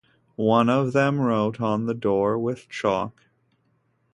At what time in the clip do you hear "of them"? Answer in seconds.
0.67-1.19